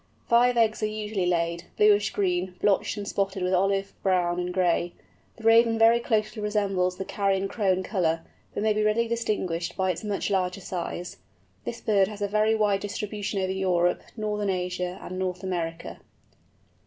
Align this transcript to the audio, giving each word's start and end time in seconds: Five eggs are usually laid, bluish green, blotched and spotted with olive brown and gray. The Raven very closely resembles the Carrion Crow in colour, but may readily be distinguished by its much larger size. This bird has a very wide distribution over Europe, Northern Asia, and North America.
Five 0.27 0.57
eggs 0.57 0.81
are 0.81 0.87
usually 0.87 1.27
laid, 1.27 1.65
bluish 1.77 2.09
green, 2.09 2.55
blotched 2.59 2.97
and 2.97 3.07
spotted 3.07 3.43
with 3.43 3.53
olive 3.53 3.93
brown 4.01 4.39
and 4.39 4.51
gray. 4.51 4.93
The 5.37 5.43
Raven 5.43 5.77
very 5.77 5.99
closely 5.99 6.41
resembles 6.41 6.97
the 6.97 7.05
Carrion 7.05 7.47
Crow 7.47 7.71
in 7.73 7.83
colour, 7.83 8.21
but 8.51 8.63
may 8.63 8.73
readily 8.73 9.03
be 9.03 9.09
distinguished 9.09 9.77
by 9.77 9.91
its 9.91 10.03
much 10.03 10.31
larger 10.31 10.61
size. 10.61 11.17
This 11.65 11.81
bird 11.81 12.07
has 12.07 12.23
a 12.23 12.27
very 12.27 12.55
wide 12.55 12.79
distribution 12.79 13.39
over 13.43 13.51
Europe, 13.51 14.01
Northern 14.17 14.49
Asia, 14.49 14.97
and 15.03 15.19
North 15.19 15.43
America. 15.43 15.99